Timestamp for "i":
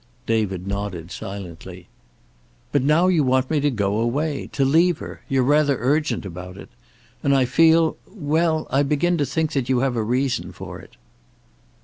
7.35-7.45, 8.71-8.81